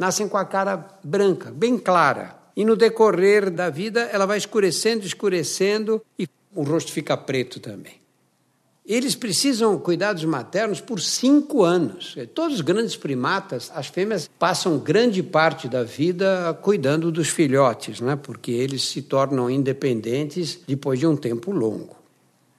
Nascem 0.00 0.26
com 0.26 0.38
a 0.38 0.46
cara 0.46 0.88
branca, 1.04 1.50
bem 1.50 1.76
clara. 1.76 2.34
E 2.56 2.64
no 2.64 2.74
decorrer 2.74 3.50
da 3.50 3.68
vida, 3.68 4.00
ela 4.10 4.24
vai 4.24 4.38
escurecendo, 4.38 5.04
escurecendo 5.04 6.02
e 6.18 6.26
o 6.54 6.62
rosto 6.62 6.90
fica 6.90 7.14
preto 7.18 7.60
também. 7.60 8.00
Eles 8.86 9.14
precisam 9.14 9.78
cuidados 9.78 10.24
maternos 10.24 10.80
por 10.80 11.02
cinco 11.02 11.62
anos. 11.62 12.16
Todos 12.34 12.54
os 12.54 12.60
grandes 12.62 12.96
primatas, 12.96 13.70
as 13.74 13.88
fêmeas 13.88 14.26
passam 14.38 14.78
grande 14.78 15.22
parte 15.22 15.68
da 15.68 15.84
vida 15.84 16.58
cuidando 16.62 17.12
dos 17.12 17.28
filhotes, 17.28 18.00
né? 18.00 18.16
porque 18.16 18.52
eles 18.52 18.84
se 18.84 19.02
tornam 19.02 19.50
independentes 19.50 20.60
depois 20.66 20.98
de 20.98 21.06
um 21.06 21.14
tempo 21.14 21.52
longo. 21.52 21.99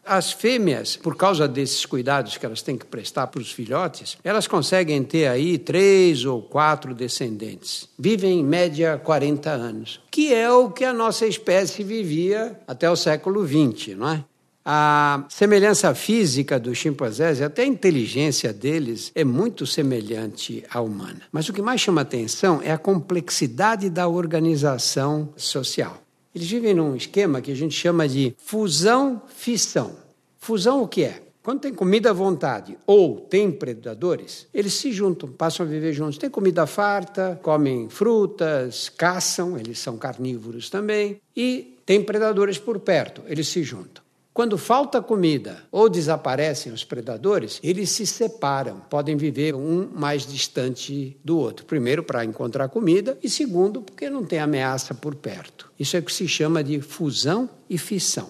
As 0.05 0.31
fêmeas, 0.31 0.95
por 0.95 1.15
causa 1.15 1.47
desses 1.47 1.85
cuidados 1.85 2.37
que 2.37 2.45
elas 2.45 2.61
têm 2.61 2.77
que 2.77 2.85
prestar 2.85 3.27
para 3.27 3.39
os 3.39 3.51
filhotes, 3.51 4.17
elas 4.23 4.47
conseguem 4.47 5.03
ter 5.03 5.27
aí 5.27 5.57
três 5.57 6.25
ou 6.25 6.41
quatro 6.41 6.93
descendentes. 6.93 7.87
Vivem 7.97 8.39
em 8.39 8.43
média 8.43 8.99
40 9.03 9.49
anos, 9.49 10.01
que 10.09 10.33
é 10.33 10.51
o 10.51 10.71
que 10.71 10.83
a 10.83 10.93
nossa 10.93 11.27
espécie 11.27 11.83
vivia 11.83 12.59
até 12.67 12.89
o 12.89 12.95
século 12.95 13.45
XX, 13.47 13.95
não 13.95 14.09
é? 14.09 14.23
A 14.63 15.25
semelhança 15.27 15.93
física 15.95 16.59
dos 16.59 16.77
chimpanzés 16.77 17.39
e 17.39 17.43
até 17.43 17.63
a 17.63 17.65
inteligência 17.65 18.53
deles 18.53 19.11
é 19.15 19.23
muito 19.23 19.65
semelhante 19.65 20.63
à 20.69 20.79
humana. 20.81 21.21
Mas 21.31 21.49
o 21.49 21.53
que 21.53 21.63
mais 21.63 21.81
chama 21.81 22.01
atenção 22.01 22.61
é 22.63 22.71
a 22.71 22.77
complexidade 22.77 23.89
da 23.89 24.07
organização 24.07 25.29
social. 25.35 25.99
Eles 26.33 26.49
vivem 26.49 26.73
num 26.73 26.95
esquema 26.95 27.41
que 27.41 27.51
a 27.51 27.55
gente 27.55 27.75
chama 27.75 28.07
de 28.07 28.35
fusão-fissão. 28.37 29.95
Fusão 30.37 30.83
o 30.83 30.87
que 30.87 31.03
é? 31.03 31.21
Quando 31.43 31.61
tem 31.61 31.73
comida 31.73 32.11
à 32.11 32.13
vontade 32.13 32.77
ou 32.85 33.19
tem 33.19 33.51
predadores, 33.51 34.47
eles 34.53 34.73
se 34.73 34.91
juntam, 34.91 35.27
passam 35.31 35.65
a 35.65 35.69
viver 35.69 35.91
juntos. 35.91 36.19
Tem 36.19 36.29
comida 36.29 36.67
farta, 36.67 37.39
comem 37.41 37.89
frutas, 37.89 38.89
caçam, 38.89 39.57
eles 39.57 39.79
são 39.79 39.97
carnívoros 39.97 40.69
também, 40.69 41.19
e 41.35 41.77
tem 41.83 42.03
predadores 42.03 42.59
por 42.59 42.79
perto, 42.79 43.23
eles 43.25 43.47
se 43.47 43.63
juntam. 43.63 44.03
Quando 44.33 44.57
falta 44.57 45.01
comida 45.01 45.61
ou 45.69 45.89
desaparecem 45.89 46.71
os 46.71 46.85
predadores, 46.85 47.59
eles 47.61 47.89
se 47.89 48.07
separam, 48.07 48.79
podem 48.89 49.17
viver 49.17 49.53
um 49.53 49.89
mais 49.93 50.25
distante 50.25 51.17
do 51.23 51.37
outro. 51.37 51.65
Primeiro, 51.65 52.01
para 52.01 52.23
encontrar 52.23 52.69
comida, 52.69 53.17
e 53.21 53.29
segundo, 53.29 53.81
porque 53.81 54.09
não 54.09 54.23
tem 54.23 54.39
ameaça 54.39 54.93
por 54.93 55.15
perto. 55.15 55.69
Isso 55.77 55.97
é 55.97 55.99
o 55.99 56.03
que 56.03 56.13
se 56.13 56.29
chama 56.29 56.63
de 56.63 56.79
fusão 56.79 57.49
e 57.69 57.77
fissão. 57.77 58.29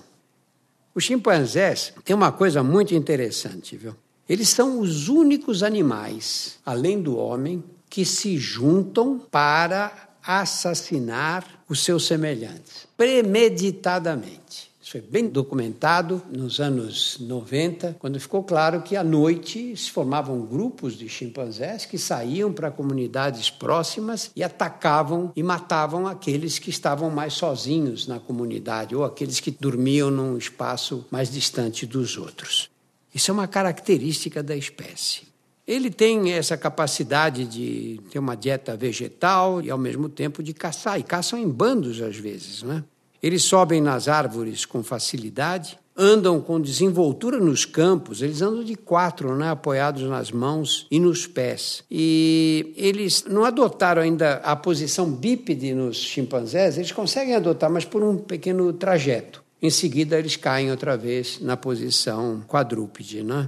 Os 0.95 1.03
chimpanzés 1.03 1.93
têm 2.03 2.15
uma 2.15 2.31
coisa 2.31 2.63
muito 2.63 2.95
interessante, 2.95 3.77
viu? 3.77 3.95
Eles 4.27 4.49
são 4.49 4.79
os 4.79 5.07
únicos 5.07 5.61
animais, 5.61 6.57
além 6.65 6.99
do 6.99 7.15
homem, 7.15 7.63
que 7.87 8.03
se 8.05 8.37
juntam 8.37 9.19
para 9.19 10.09
assassinar 10.25 11.45
os 11.69 11.83
seus 11.83 12.07
semelhantes, 12.07 12.87
premeditadamente. 12.97 14.70
Isso 14.91 14.99
foi 14.99 15.09
bem 15.09 15.29
documentado 15.29 16.21
nos 16.29 16.59
anos 16.59 17.17
90, 17.21 17.95
quando 17.97 18.19
ficou 18.19 18.43
claro 18.43 18.81
que 18.81 18.97
à 18.97 19.01
noite 19.01 19.73
se 19.77 19.89
formavam 19.89 20.41
grupos 20.41 20.97
de 20.97 21.07
chimpanzés 21.07 21.85
que 21.85 21.97
saíam 21.97 22.51
para 22.51 22.69
comunidades 22.69 23.49
próximas 23.49 24.31
e 24.35 24.43
atacavam 24.43 25.31
e 25.33 25.41
matavam 25.41 26.07
aqueles 26.07 26.59
que 26.59 26.69
estavam 26.69 27.09
mais 27.09 27.31
sozinhos 27.31 28.05
na 28.05 28.19
comunidade 28.19 28.93
ou 28.93 29.05
aqueles 29.05 29.39
que 29.39 29.49
dormiam 29.49 30.11
num 30.11 30.37
espaço 30.37 31.05
mais 31.09 31.31
distante 31.31 31.85
dos 31.85 32.17
outros. 32.17 32.69
Isso 33.15 33.31
é 33.31 33.33
uma 33.33 33.47
característica 33.47 34.43
da 34.43 34.57
espécie. 34.57 35.21
Ele 35.65 35.89
tem 35.89 36.33
essa 36.33 36.57
capacidade 36.57 37.45
de 37.45 38.01
ter 38.11 38.19
uma 38.19 38.35
dieta 38.35 38.75
vegetal 38.75 39.61
e, 39.61 39.71
ao 39.71 39.77
mesmo 39.77 40.09
tempo, 40.09 40.43
de 40.43 40.53
caçar. 40.53 40.99
E 40.99 41.03
caçam 41.03 41.39
em 41.39 41.47
bandos, 41.47 42.01
às 42.01 42.17
vezes, 42.17 42.61
né? 42.61 42.83
Eles 43.21 43.43
sobem 43.43 43.81
nas 43.81 44.07
árvores 44.07 44.65
com 44.65 44.81
facilidade, 44.83 45.77
andam 45.95 46.41
com 46.41 46.59
desenvoltura 46.59 47.37
nos 47.39 47.65
campos, 47.65 48.21
eles 48.21 48.41
andam 48.41 48.63
de 48.63 48.75
quatro, 48.75 49.35
né, 49.35 49.49
apoiados 49.49 50.03
nas 50.03 50.31
mãos 50.31 50.87
e 50.89 50.99
nos 50.99 51.27
pés. 51.27 51.83
E 51.91 52.73
eles 52.75 53.25
não 53.25 53.43
adotaram 53.43 54.01
ainda 54.01 54.35
a 54.43 54.55
posição 54.55 55.11
bípede 55.11 55.73
nos 55.73 55.97
chimpanzés, 55.97 56.77
eles 56.77 56.91
conseguem 56.91 57.35
adotar, 57.35 57.69
mas 57.69 57.85
por 57.85 58.01
um 58.01 58.17
pequeno 58.17 58.73
trajeto. 58.73 59.43
Em 59.61 59.69
seguida, 59.69 60.17
eles 60.17 60.35
caem 60.35 60.71
outra 60.71 60.97
vez 60.97 61.39
na 61.39 61.55
posição 61.55 62.41
quadrúpede. 62.47 63.21
Né? 63.21 63.47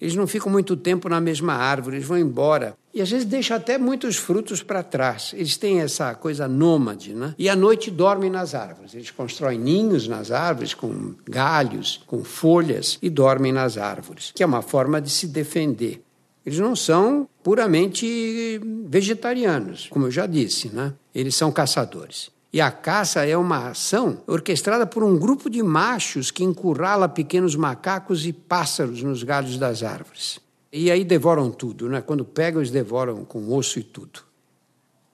Eles 0.00 0.14
não 0.14 0.26
ficam 0.26 0.52
muito 0.52 0.76
tempo 0.76 1.08
na 1.08 1.20
mesma 1.20 1.54
árvore, 1.54 1.96
eles 1.96 2.06
vão 2.06 2.18
embora. 2.18 2.76
E 2.94 3.00
às 3.00 3.10
vezes 3.10 3.24
deixam 3.24 3.56
até 3.56 3.78
muitos 3.78 4.16
frutos 4.16 4.62
para 4.62 4.82
trás. 4.82 5.32
Eles 5.34 5.56
têm 5.56 5.80
essa 5.80 6.14
coisa 6.14 6.46
nômade, 6.46 7.14
né? 7.14 7.34
E 7.38 7.48
à 7.48 7.56
noite 7.56 7.90
dormem 7.90 8.30
nas 8.30 8.54
árvores. 8.54 8.94
Eles 8.94 9.10
constroem 9.10 9.58
ninhos 9.58 10.06
nas 10.06 10.30
árvores 10.30 10.74
com 10.74 11.14
galhos, 11.24 12.02
com 12.06 12.22
folhas 12.22 12.98
e 13.00 13.08
dormem 13.08 13.52
nas 13.52 13.78
árvores, 13.78 14.30
que 14.34 14.42
é 14.42 14.46
uma 14.46 14.60
forma 14.60 15.00
de 15.00 15.08
se 15.08 15.26
defender. 15.26 16.02
Eles 16.44 16.58
não 16.58 16.74
são 16.76 17.28
puramente 17.42 18.60
vegetarianos, 18.86 19.86
como 19.88 20.06
eu 20.06 20.10
já 20.10 20.26
disse, 20.26 20.68
né? 20.68 20.92
Eles 21.14 21.34
são 21.34 21.52
caçadores. 21.52 22.30
E 22.52 22.60
a 22.60 22.70
caça 22.70 23.24
é 23.24 23.34
uma 23.36 23.68
ação 23.68 24.18
orquestrada 24.26 24.86
por 24.86 25.02
um 25.02 25.18
grupo 25.18 25.48
de 25.48 25.62
machos 25.62 26.30
que 26.30 26.44
encurrala 26.44 27.08
pequenos 27.08 27.56
macacos 27.56 28.26
e 28.26 28.32
pássaros 28.32 29.02
nos 29.02 29.22
galhos 29.22 29.56
das 29.56 29.82
árvores. 29.82 30.38
E 30.72 30.90
aí 30.90 31.04
devoram 31.04 31.50
tudo, 31.50 31.88
né? 31.88 32.00
Quando 32.00 32.24
pegam, 32.24 32.60
eles 32.60 32.70
devoram 32.70 33.24
com 33.24 33.52
osso 33.52 33.78
e 33.78 33.82
tudo. 33.82 34.20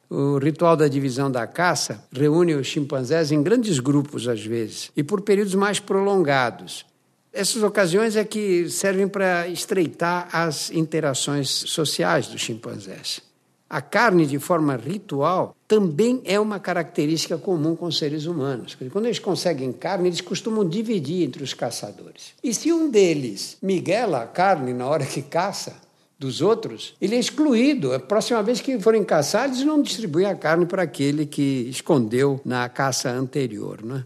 O 0.08 0.38
ritual 0.38 0.76
da 0.76 0.88
divisão 0.88 1.30
da 1.30 1.46
caça 1.46 2.04
reúne 2.12 2.54
os 2.54 2.66
chimpanzés 2.66 3.30
em 3.32 3.42
grandes 3.42 3.78
grupos, 3.78 4.28
às 4.28 4.42
vezes, 4.42 4.90
e 4.96 5.02
por 5.02 5.20
períodos 5.20 5.54
mais 5.54 5.80
prolongados. 5.80 6.86
Essas 7.32 7.62
ocasiões 7.62 8.16
é 8.16 8.24
que 8.24 8.70
servem 8.70 9.06
para 9.06 9.48
estreitar 9.48 10.28
as 10.32 10.70
interações 10.70 11.50
sociais 11.50 12.28
dos 12.28 12.40
chimpanzés. 12.40 13.27
A 13.70 13.82
carne, 13.82 14.24
de 14.24 14.38
forma 14.38 14.76
ritual, 14.76 15.54
também 15.66 16.22
é 16.24 16.40
uma 16.40 16.58
característica 16.58 17.36
comum 17.36 17.76
com 17.76 17.86
os 17.86 17.98
seres 17.98 18.24
humanos. 18.24 18.76
Quando 18.90 19.04
eles 19.04 19.18
conseguem 19.18 19.72
carne, 19.72 20.08
eles 20.08 20.22
costumam 20.22 20.66
dividir 20.66 21.22
entre 21.22 21.42
os 21.42 21.52
caçadores. 21.52 22.32
E 22.42 22.54
se 22.54 22.72
um 22.72 22.90
deles 22.90 23.58
miguela 23.60 24.22
a 24.22 24.26
carne 24.26 24.72
na 24.72 24.86
hora 24.86 25.04
que 25.04 25.20
caça 25.20 25.76
dos 26.18 26.40
outros, 26.40 26.94
ele 26.98 27.14
é 27.14 27.18
excluído. 27.18 27.92
A 27.92 28.00
próxima 28.00 28.42
vez 28.42 28.60
que 28.62 28.80
forem 28.80 29.04
caçar, 29.04 29.44
eles 29.44 29.62
não 29.62 29.82
distribuem 29.82 30.26
a 30.26 30.34
carne 30.34 30.64
para 30.64 30.82
aquele 30.82 31.26
que 31.26 31.68
escondeu 31.68 32.40
na 32.44 32.68
caça 32.70 33.10
anterior. 33.10 33.84
Né? 33.84 34.02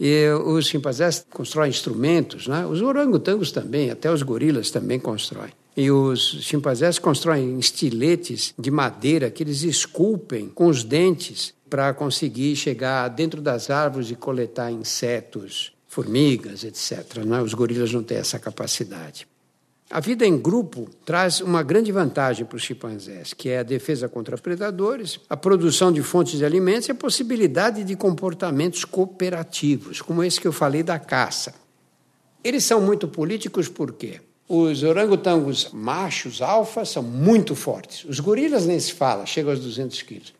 E 0.00 0.26
os 0.44 0.66
chimpanzés 0.66 1.24
constroem 1.30 1.68
instrumentos, 1.68 2.48
né? 2.48 2.64
os 2.64 2.80
orangotangos 2.80 3.52
também, 3.52 3.90
até 3.90 4.10
os 4.10 4.22
gorilas 4.22 4.70
também 4.70 4.98
constroem. 4.98 5.52
E 5.76 5.90
os 5.90 6.42
chimpanzés 6.42 6.98
constroem 6.98 7.58
estiletes 7.58 8.54
de 8.58 8.70
madeira 8.70 9.30
que 9.30 9.42
eles 9.42 9.62
esculpem 9.62 10.48
com 10.48 10.68
os 10.68 10.82
dentes 10.82 11.52
para 11.68 11.92
conseguir 11.92 12.56
chegar 12.56 13.08
dentro 13.08 13.42
das 13.42 13.68
árvores 13.68 14.10
e 14.10 14.14
coletar 14.14 14.70
insetos, 14.70 15.72
formigas, 15.86 16.64
etc. 16.64 17.24
Não 17.26 17.36
é? 17.36 17.42
Os 17.42 17.52
gorilas 17.52 17.92
não 17.92 18.02
têm 18.02 18.18
essa 18.18 18.38
capacidade. 18.38 19.26
A 19.88 20.00
vida 20.00 20.26
em 20.26 20.36
grupo 20.36 20.90
traz 21.04 21.40
uma 21.40 21.62
grande 21.62 21.92
vantagem 21.92 22.44
para 22.44 22.56
os 22.56 22.62
chimpanzés, 22.62 23.32
que 23.32 23.48
é 23.48 23.58
a 23.58 23.62
defesa 23.62 24.08
contra 24.08 24.36
predadores, 24.36 25.20
a 25.30 25.36
produção 25.36 25.92
de 25.92 26.02
fontes 26.02 26.38
de 26.38 26.44
alimentos 26.44 26.88
e 26.88 26.92
a 26.92 26.94
possibilidade 26.94 27.84
de 27.84 27.94
comportamentos 27.94 28.84
cooperativos, 28.84 30.02
como 30.02 30.24
esse 30.24 30.40
que 30.40 30.48
eu 30.48 30.52
falei 30.52 30.82
da 30.82 30.98
caça. 30.98 31.54
Eles 32.42 32.64
são 32.64 32.80
muito 32.80 33.06
políticos 33.06 33.68
por 33.68 33.92
quê? 33.92 34.20
Os 34.48 34.82
orangotangos 34.82 35.70
machos, 35.72 36.40
alfa, 36.40 36.84
são 36.84 37.02
muito 37.02 37.54
fortes. 37.56 38.04
Os 38.04 38.20
gorilas 38.20 38.64
nem 38.64 38.78
se 38.78 38.92
fala, 38.92 39.26
chegam 39.26 39.50
aos 39.50 39.60
200 39.60 40.02
quilos. 40.02 40.34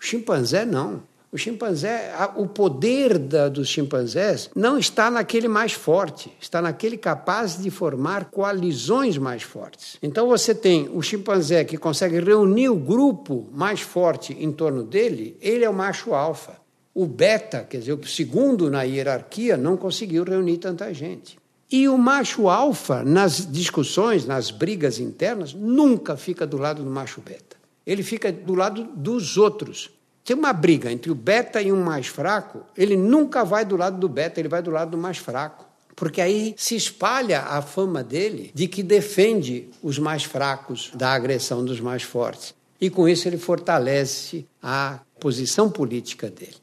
O 0.00 0.04
chimpanzé 0.04 0.64
não. 0.64 1.02
O 1.30 1.38
chimpanzé, 1.38 2.12
o 2.36 2.46
poder 2.46 3.16
da, 3.18 3.48
dos 3.48 3.66
chimpanzés 3.66 4.50
não 4.54 4.76
está 4.76 5.10
naquele 5.10 5.48
mais 5.48 5.72
forte, 5.72 6.30
está 6.38 6.60
naquele 6.60 6.98
capaz 6.98 7.56
de 7.56 7.70
formar 7.70 8.26
coalizões 8.26 9.16
mais 9.16 9.42
fortes. 9.42 9.96
Então 10.02 10.28
você 10.28 10.54
tem 10.54 10.90
o 10.92 11.00
chimpanzé 11.00 11.64
que 11.64 11.78
consegue 11.78 12.20
reunir 12.20 12.68
o 12.68 12.76
grupo 12.76 13.48
mais 13.50 13.80
forte 13.80 14.36
em 14.38 14.52
torno 14.52 14.82
dele, 14.82 15.34
ele 15.40 15.64
é 15.64 15.70
o 15.70 15.72
macho 15.72 16.12
alfa. 16.12 16.60
O 16.94 17.06
beta, 17.06 17.64
quer 17.64 17.78
dizer, 17.78 17.94
o 17.94 18.06
segundo 18.06 18.70
na 18.70 18.82
hierarquia, 18.82 19.56
não 19.56 19.78
conseguiu 19.78 20.24
reunir 20.24 20.58
tanta 20.58 20.92
gente. 20.92 21.38
E 21.72 21.88
o 21.88 21.96
macho 21.96 22.50
alfa, 22.50 23.02
nas 23.02 23.50
discussões, 23.50 24.26
nas 24.26 24.50
brigas 24.50 24.98
internas, 24.98 25.54
nunca 25.54 26.18
fica 26.18 26.46
do 26.46 26.58
lado 26.58 26.84
do 26.84 26.90
macho 26.90 27.22
beta. 27.22 27.56
Ele 27.86 28.02
fica 28.02 28.30
do 28.30 28.54
lado 28.54 28.84
dos 28.94 29.38
outros. 29.38 29.90
Tem 30.22 30.36
uma 30.36 30.52
briga 30.52 30.92
entre 30.92 31.10
o 31.10 31.14
beta 31.14 31.62
e 31.62 31.72
um 31.72 31.82
mais 31.82 32.06
fraco, 32.06 32.60
ele 32.76 32.94
nunca 32.94 33.42
vai 33.42 33.64
do 33.64 33.74
lado 33.74 33.98
do 33.98 34.06
beta, 34.06 34.38
ele 34.38 34.50
vai 34.50 34.60
do 34.60 34.70
lado 34.70 34.90
do 34.90 34.98
mais 34.98 35.16
fraco. 35.16 35.64
Porque 35.96 36.20
aí 36.20 36.54
se 36.58 36.76
espalha 36.76 37.40
a 37.40 37.62
fama 37.62 38.04
dele 38.04 38.50
de 38.54 38.68
que 38.68 38.82
defende 38.82 39.70
os 39.82 39.98
mais 39.98 40.24
fracos 40.24 40.90
da 40.94 41.12
agressão 41.12 41.64
dos 41.64 41.80
mais 41.80 42.02
fortes. 42.02 42.54
E 42.78 42.90
com 42.90 43.08
isso 43.08 43.26
ele 43.26 43.38
fortalece 43.38 44.46
a 44.62 45.00
posição 45.18 45.70
política 45.70 46.28
dele. 46.28 46.61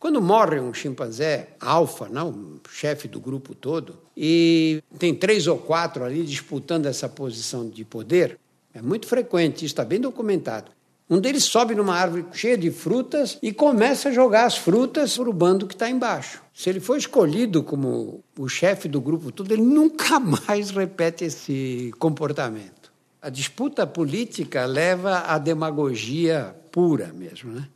Quando 0.00 0.22
morre 0.22 0.58
um 0.58 0.72
chimpanzé 0.72 1.50
alfa, 1.60 2.08
não, 2.08 2.58
chefe 2.70 3.06
do 3.06 3.20
grupo 3.20 3.54
todo, 3.54 3.98
e 4.16 4.82
tem 4.98 5.14
três 5.14 5.46
ou 5.46 5.58
quatro 5.58 6.02
ali 6.02 6.24
disputando 6.24 6.86
essa 6.86 7.06
posição 7.06 7.68
de 7.68 7.84
poder, 7.84 8.38
é 8.72 8.80
muito 8.80 9.06
frequente, 9.06 9.58
isso 9.58 9.66
está 9.66 9.84
bem 9.84 10.00
documentado. 10.00 10.72
Um 11.08 11.20
deles 11.20 11.44
sobe 11.44 11.74
numa 11.74 11.96
árvore 11.96 12.24
cheia 12.32 12.56
de 12.56 12.70
frutas 12.70 13.36
e 13.42 13.52
começa 13.52 14.08
a 14.08 14.12
jogar 14.12 14.46
as 14.46 14.56
frutas 14.56 15.18
para 15.18 15.28
o 15.28 15.32
bando 15.34 15.66
que 15.66 15.74
está 15.74 15.90
embaixo. 15.90 16.40
Se 16.54 16.70
ele 16.70 16.80
for 16.80 16.96
escolhido 16.96 17.62
como 17.62 18.24
o 18.38 18.48
chefe 18.48 18.88
do 18.88 19.02
grupo 19.02 19.30
todo, 19.30 19.52
ele 19.52 19.60
nunca 19.60 20.18
mais 20.48 20.70
repete 20.70 21.24
esse 21.24 21.92
comportamento. 21.98 22.90
A 23.20 23.28
disputa 23.28 23.86
política 23.86 24.64
leva 24.64 25.24
à 25.26 25.36
demagogia 25.36 26.56
pura 26.72 27.12
mesmo, 27.12 27.52
né? 27.52 27.68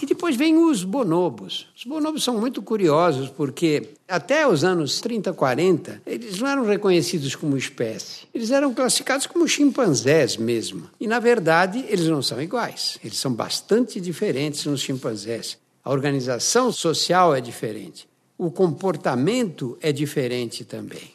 E 0.00 0.06
depois 0.06 0.36
vem 0.36 0.56
os 0.56 0.84
bonobos. 0.84 1.68
Os 1.76 1.84
bonobos 1.84 2.24
são 2.24 2.38
muito 2.38 2.62
curiosos 2.62 3.28
porque 3.28 3.90
até 4.08 4.46
os 4.48 4.64
anos 4.64 5.00
30, 5.00 5.32
40, 5.32 6.02
eles 6.06 6.40
não 6.40 6.48
eram 6.48 6.64
reconhecidos 6.64 7.36
como 7.36 7.56
espécie. 7.56 8.26
Eles 8.34 8.50
eram 8.50 8.74
classificados 8.74 9.26
como 9.26 9.46
chimpanzés 9.46 10.36
mesmo. 10.36 10.90
E 10.98 11.06
na 11.06 11.20
verdade, 11.20 11.84
eles 11.88 12.06
não 12.06 12.22
são 12.22 12.40
iguais. 12.40 12.98
Eles 13.04 13.18
são 13.18 13.32
bastante 13.32 14.00
diferentes 14.00 14.64
nos 14.64 14.80
chimpanzés. 14.80 15.58
A 15.84 15.90
organização 15.90 16.72
social 16.72 17.34
é 17.34 17.40
diferente. 17.40 18.08
O 18.38 18.50
comportamento 18.50 19.78
é 19.80 19.92
diferente 19.92 20.64
também. 20.64 21.12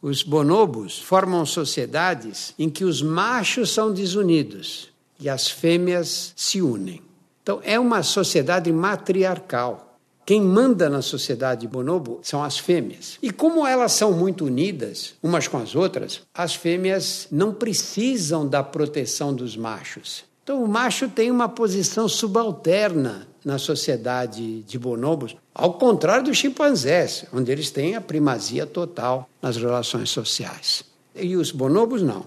Os 0.00 0.22
bonobos 0.22 0.98
formam 0.98 1.44
sociedades 1.44 2.54
em 2.58 2.70
que 2.70 2.84
os 2.84 3.02
machos 3.02 3.70
são 3.70 3.92
desunidos 3.92 4.88
e 5.18 5.28
as 5.28 5.48
fêmeas 5.48 6.32
se 6.36 6.62
unem. 6.62 7.02
Então, 7.42 7.60
é 7.62 7.78
uma 7.78 8.02
sociedade 8.02 8.72
matriarcal. 8.72 9.98
Quem 10.24 10.40
manda 10.40 10.88
na 10.88 11.02
sociedade 11.02 11.66
bonobo 11.66 12.20
são 12.22 12.44
as 12.44 12.58
fêmeas. 12.58 13.18
E 13.20 13.30
como 13.30 13.66
elas 13.66 13.92
são 13.92 14.12
muito 14.12 14.44
unidas 14.44 15.14
umas 15.22 15.48
com 15.48 15.58
as 15.58 15.74
outras, 15.74 16.22
as 16.32 16.54
fêmeas 16.54 17.26
não 17.32 17.52
precisam 17.52 18.46
da 18.46 18.62
proteção 18.62 19.34
dos 19.34 19.56
machos. 19.56 20.24
Então, 20.44 20.62
o 20.62 20.68
macho 20.68 21.08
tem 21.08 21.30
uma 21.30 21.48
posição 21.48 22.08
subalterna 22.08 23.26
na 23.44 23.58
sociedade 23.58 24.62
de 24.62 24.78
bonobos, 24.78 25.36
ao 25.54 25.74
contrário 25.74 26.24
dos 26.24 26.36
chimpanzés, 26.36 27.24
onde 27.32 27.50
eles 27.50 27.70
têm 27.70 27.96
a 27.96 28.00
primazia 28.00 28.66
total 28.66 29.28
nas 29.40 29.56
relações 29.56 30.10
sociais. 30.10 30.84
E 31.14 31.36
os 31.36 31.50
bonobos 31.50 32.02
não. 32.02 32.26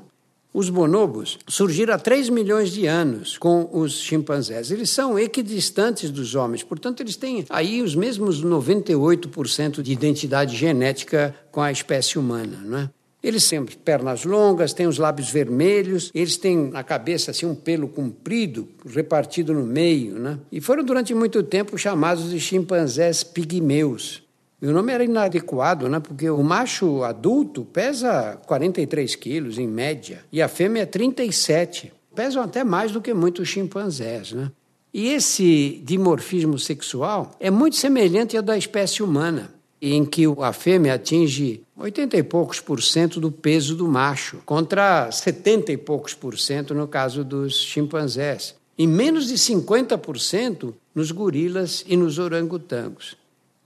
Os 0.53 0.69
bonobos 0.69 1.39
surgiram 1.47 1.95
há 1.95 1.97
3 1.97 2.29
milhões 2.29 2.71
de 2.71 2.85
anos 2.85 3.39
com 3.39 3.67
os 3.73 3.93
chimpanzés. 3.93 4.69
Eles 4.69 4.91
são 4.91 5.17
equidistantes 5.17 6.11
dos 6.11 6.35
homens, 6.35 6.61
portanto, 6.61 7.01
eles 7.01 7.15
têm 7.15 7.43
aí 7.49 7.81
os 7.81 7.95
mesmos 7.95 8.43
98% 8.43 9.81
de 9.81 9.91
identidade 9.91 10.55
genética 10.55 11.35
com 11.51 11.59
a 11.59 11.71
espécie 11.71 12.19
humana, 12.19 12.61
não 12.63 12.77
é? 12.77 12.89
Eles 13.23 13.47
têm 13.49 13.65
pernas 13.65 14.25
longas, 14.25 14.73
têm 14.73 14.85
os 14.85 14.97
lábios 14.97 15.29
vermelhos, 15.31 16.11
eles 16.13 16.35
têm 16.35 16.69
na 16.69 16.83
cabeça 16.83 17.31
assim 17.31 17.45
um 17.45 17.55
pelo 17.55 17.87
comprido, 17.87 18.67
repartido 18.85 19.53
no 19.53 19.63
meio, 19.63 20.19
né? 20.19 20.37
E 20.51 20.59
foram 20.59 20.83
durante 20.83 21.15
muito 21.15 21.41
tempo 21.41 21.77
chamados 21.77 22.29
de 22.29 22.39
chimpanzés 22.39 23.23
pigmeus. 23.23 24.22
E 24.63 24.65
o 24.65 24.71
nome 24.71 24.93
era 24.93 25.03
inadequado, 25.03 25.89
né? 25.89 25.99
porque 25.99 26.29
o 26.29 26.41
macho 26.41 27.03
adulto 27.03 27.65
pesa 27.65 28.39
43 28.45 29.13
quilos, 29.13 29.57
em 29.57 29.67
média, 29.67 30.23
e 30.31 30.41
a 30.41 30.47
fêmea 30.47 30.87
37. 30.87 31.91
Pesam 32.15 32.41
até 32.41 32.63
mais 32.63 32.89
do 32.93 33.01
que 33.01 33.13
muitos 33.13 33.49
chimpanzés. 33.49 34.31
Né? 34.31 34.49
E 34.93 35.09
esse 35.09 35.81
dimorfismo 35.83 36.57
sexual 36.57 37.31
é 37.41 37.51
muito 37.51 37.75
semelhante 37.75 38.37
ao 38.37 38.41
da 38.41 38.57
espécie 38.57 39.03
humana, 39.03 39.53
em 39.81 40.05
que 40.05 40.23
a 40.39 40.53
fêmea 40.53 40.93
atinge 40.93 41.61
80 41.75 42.15
e 42.15 42.23
poucos 42.23 42.61
por 42.61 42.81
cento 42.81 43.19
do 43.19 43.29
peso 43.29 43.75
do 43.75 43.85
macho, 43.85 44.37
contra 44.45 45.11
70 45.11 45.73
e 45.73 45.77
poucos 45.77 46.13
por 46.13 46.39
cento 46.39 46.73
no 46.73 46.87
caso 46.87 47.25
dos 47.25 47.55
chimpanzés, 47.55 48.55
e 48.77 48.87
menos 48.87 49.27
de 49.27 49.35
50% 49.35 50.73
nos 50.95 51.11
gorilas 51.11 51.83
e 51.85 51.97
nos 51.97 52.17
orangotangos. 52.17 53.21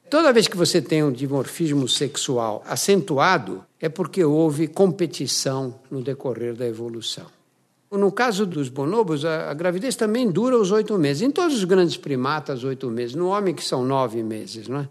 Toda 0.10 0.32
vez 0.32 0.48
que 0.48 0.56
você 0.56 0.82
tem 0.82 1.04
um 1.04 1.12
dimorfismo 1.12 1.88
sexual 1.88 2.63
acentuado, 2.65 3.63
é 3.80 3.89
porque 3.89 4.24
houve 4.24 4.67
competição 4.67 5.76
no 5.91 6.02
decorrer 6.02 6.56
da 6.56 6.65
evolução. 6.65 7.26
No 7.91 8.12
caso 8.12 8.46
dos 8.46 8.70
bonobos, 8.70 9.26
a, 9.26 9.54
gravidez 9.54 9.96
também 9.96 10.30
dura 10.30 10.58
os 10.58 10.72
oito 10.72 10.98
meses. 10.98 11.22
Em 11.22 11.32
todos 11.32 11.58
os 11.58 11.63
grandes 11.65 11.98
primatas, 11.98 12.63
oito 12.63 12.89
meses. 12.89 13.15
No 13.15 13.28
homem, 13.28 13.54
que 13.54 13.63
são 13.63 13.84
nove 13.84 14.24
meses, 14.24 14.67
não 14.67 14.80
é? 14.80 14.89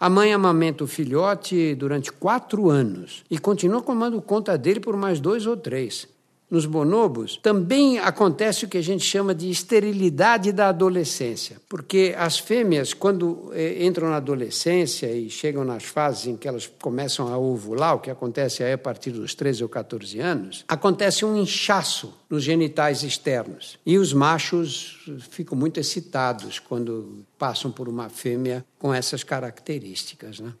A 0.00 0.08
mãe 0.08 0.32
amamenta 0.32 0.84
o 0.84 0.86
filhote 0.86 1.74
durante 1.74 2.12
quatro 2.12 2.70
anos 2.70 3.24
e 3.30 3.38
continua 3.38 3.82
tomando 3.82 4.20
conta 4.22 4.56
dele 4.56 4.80
por 4.80 4.96
mais 4.96 5.18
dois 5.18 5.46
ou 5.46 5.56
três 5.56 6.06
nos 6.50 6.64
bonobos, 6.64 7.36
também 7.42 7.98
acontece 7.98 8.64
o 8.64 8.68
que 8.68 8.78
a 8.78 8.82
gente 8.82 9.04
chama 9.04 9.34
de 9.34 9.50
esterilidade 9.50 10.50
da 10.50 10.68
adolescência, 10.68 11.60
porque 11.68 12.14
as 12.16 12.38
fêmeas, 12.38 12.94
quando 12.94 13.50
eh, 13.52 13.84
entram 13.84 14.08
na 14.08 14.16
adolescência 14.16 15.12
e 15.12 15.28
chegam 15.28 15.62
nas 15.62 15.84
fases 15.84 16.26
em 16.26 16.36
que 16.36 16.48
elas 16.48 16.66
começam 16.80 17.32
a 17.32 17.36
ovular, 17.36 17.96
o 17.96 18.00
que 18.00 18.10
acontece 18.10 18.64
aí 18.64 18.72
a 18.72 18.78
partir 18.78 19.10
dos 19.10 19.34
13 19.34 19.62
ou 19.62 19.68
14 19.68 20.18
anos, 20.20 20.64
acontece 20.66 21.24
um 21.24 21.36
inchaço 21.36 22.14
nos 22.30 22.42
genitais 22.42 23.02
externos. 23.02 23.78
E 23.84 23.98
os 23.98 24.12
machos 24.12 25.06
ficam 25.30 25.56
muito 25.56 25.78
excitados 25.78 26.58
quando 26.58 27.24
passam 27.38 27.70
por 27.70 27.88
uma 27.88 28.08
fêmea 28.08 28.64
com 28.78 28.92
essas 28.92 29.22
características. 29.22 30.40
Né? 30.40 30.52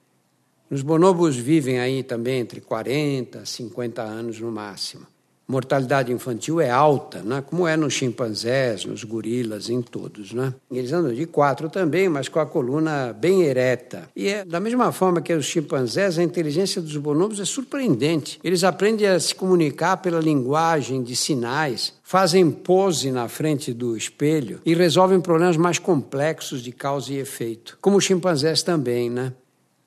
Os 0.70 0.82
bonobos 0.82 1.36
vivem 1.36 1.80
aí 1.80 2.02
também 2.02 2.40
entre 2.40 2.60
40 2.60 3.40
e 3.42 3.46
50 3.46 4.02
anos 4.02 4.38
no 4.38 4.52
máximo 4.52 5.06
mortalidade 5.48 6.12
infantil 6.12 6.60
é 6.60 6.68
alta, 6.68 7.22
né? 7.22 7.42
como 7.44 7.66
é 7.66 7.74
nos 7.74 7.94
chimpanzés, 7.94 8.84
nos 8.84 9.02
gorilas, 9.02 9.70
em 9.70 9.80
todos. 9.80 10.34
Né? 10.34 10.52
Eles 10.70 10.92
andam 10.92 11.14
de 11.14 11.24
quatro 11.24 11.70
também, 11.70 12.06
mas 12.06 12.28
com 12.28 12.38
a 12.38 12.44
coluna 12.44 13.16
bem 13.18 13.42
ereta. 13.42 14.10
E 14.14 14.28
é 14.28 14.44
da 14.44 14.60
mesma 14.60 14.92
forma 14.92 15.22
que 15.22 15.32
os 15.32 15.46
chimpanzés, 15.46 16.18
a 16.18 16.22
inteligência 16.22 16.82
dos 16.82 16.96
bonobos 16.98 17.40
é 17.40 17.46
surpreendente. 17.46 18.38
Eles 18.44 18.62
aprendem 18.62 19.06
a 19.06 19.18
se 19.18 19.34
comunicar 19.34 19.96
pela 19.96 20.20
linguagem 20.20 21.02
de 21.02 21.16
sinais, 21.16 21.94
fazem 22.02 22.50
pose 22.50 23.10
na 23.10 23.26
frente 23.26 23.72
do 23.72 23.96
espelho 23.96 24.60
e 24.66 24.74
resolvem 24.74 25.20
problemas 25.20 25.56
mais 25.56 25.78
complexos 25.78 26.62
de 26.62 26.72
causa 26.72 27.12
e 27.12 27.18
efeito, 27.18 27.78
como 27.80 27.96
os 27.96 28.04
chimpanzés 28.04 28.62
também, 28.62 29.08
né? 29.08 29.32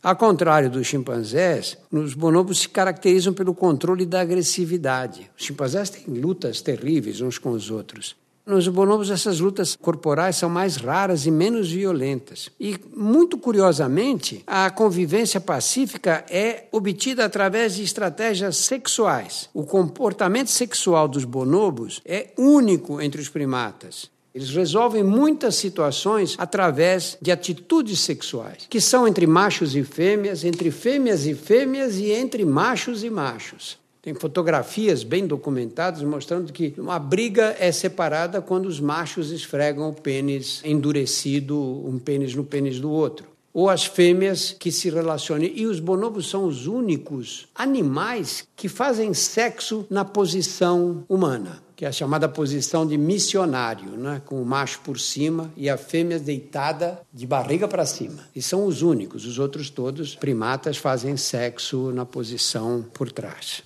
Ao 0.04 0.16
contrário 0.16 0.68
dos 0.68 0.88
chimpanzés, 0.88 1.78
os 1.92 2.16
bonobos 2.16 2.62
se 2.62 2.70
caracterizam 2.70 3.34
pelo 3.34 3.54
controle 3.54 4.04
da 4.04 4.22
agressividade. 4.22 5.30
Os 5.38 5.46
chimpanzés 5.46 5.92
têm 5.92 6.12
lutas 6.16 6.60
terríveis 6.60 7.22
uns 7.22 7.38
com 7.38 7.52
os 7.52 7.70
outros. 7.70 8.16
Nos 8.44 8.68
bonobos, 8.68 9.12
essas 9.12 9.40
lutas 9.40 9.78
corporais 9.80 10.36
são 10.38 10.50
mais 10.50 10.76
raras 10.76 11.28
e 11.28 11.32
menos 11.32 11.72
violentas. 11.72 12.50
E, 12.60 12.76
muito 12.98 13.38
curiosamente, 13.38 14.44
a 14.48 14.72
convivência 14.72 15.40
pacífica 15.40 16.26
é 16.28 16.66
obtida 16.72 17.24
através 17.24 17.76
de 17.76 17.84
estratégias 17.84 18.58
sexuais. 18.58 19.48
O 19.54 19.64
comportamento 19.64 20.50
sexual 20.50 21.08
dos 21.08 21.24
bonobos 21.24 22.02
é 22.04 22.30
único 22.36 23.00
entre 23.00 23.22
os 23.22 23.30
primatas. 23.30 24.10
Eles 24.34 24.50
resolvem 24.52 25.04
muitas 25.04 25.56
situações 25.56 26.36
através 26.38 27.18
de 27.22 27.32
atitudes 27.32 28.00
sexuais, 28.00 28.66
que 28.70 28.80
são 28.80 29.08
entre 29.08 29.28
machos 29.28 29.76
e 29.76 29.84
fêmeas, 29.84 30.46
entre 30.46 30.72
fêmeas 30.72 31.26
e 31.26 31.36
fêmeas 31.36 31.98
e 31.98 32.12
entre 32.12 32.46
machos 32.46 33.04
e 33.04 33.10
machos. 33.10 33.78
Tem 34.02 34.16
fotografias 34.16 35.04
bem 35.04 35.28
documentadas 35.28 36.02
mostrando 36.02 36.52
que 36.52 36.74
uma 36.78 36.98
briga 36.98 37.56
é 37.60 37.72
separada 37.72 38.42
quando 38.42 38.66
os 38.66 38.80
machos 38.80 39.32
esfregam 39.32 39.90
o 39.90 39.94
pênis 39.94 40.62
endurecido, 40.64 41.56
um 41.86 42.00
pênis 42.00 42.34
no 42.34 42.44
pênis 42.44 42.80
do 42.80 42.90
outro. 42.90 43.28
Ou 43.54 43.70
as 43.70 43.86
fêmeas 43.86 44.56
que 44.58 44.72
se 44.72 44.90
relacionam. 44.90 45.44
E 45.44 45.68
os 45.68 45.80
bonobos 45.82 46.30
são 46.30 46.46
os 46.46 46.68
únicos 46.68 47.50
animais 47.54 48.48
que 48.56 48.70
fazem 48.70 49.14
sexo 49.14 49.86
na 49.90 50.06
posição 50.06 51.04
humana 51.08 51.62
que 51.82 51.86
é 51.86 51.88
a 51.88 51.92
chamada 51.92 52.30
posição 52.30 52.86
de 52.86 52.96
missionário, 52.96 53.98
né? 53.98 54.22
com 54.24 54.40
o 54.40 54.46
macho 54.46 54.82
por 54.82 55.00
cima 55.00 55.52
e 55.58 55.68
a 55.68 55.76
fêmea 55.78 56.20
deitada 56.20 57.02
de 57.12 57.26
barriga 57.26 57.68
para 57.68 57.88
cima. 57.88 58.20
E 58.36 58.40
são 58.40 58.68
os 58.68 58.84
únicos, 58.84 59.26
os 59.26 59.40
outros 59.40 59.72
todos 59.72 60.14
primatas 60.14 60.78
fazem 60.78 61.18
sexo 61.18 61.92
na 61.92 62.06
posição 62.06 62.86
por 62.94 63.12
trás. 63.12 63.64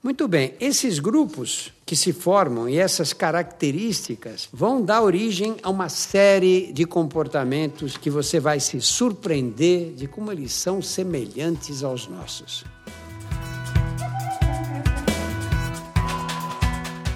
Muito 0.00 0.28
bem, 0.28 0.54
esses 0.60 1.00
grupos 1.00 1.72
que 1.84 1.96
se 1.96 2.12
formam 2.12 2.68
e 2.68 2.78
essas 2.78 3.12
características 3.12 4.48
vão 4.52 4.80
dar 4.80 5.02
origem 5.02 5.56
a 5.60 5.68
uma 5.68 5.88
série 5.88 6.72
de 6.72 6.84
comportamentos 6.84 7.96
que 7.96 8.08
você 8.08 8.38
vai 8.38 8.60
se 8.60 8.80
surpreender 8.80 9.92
de 9.92 10.06
como 10.06 10.30
eles 10.30 10.52
são 10.52 10.80
semelhantes 10.80 11.82
aos 11.82 12.06
nossos. 12.06 12.64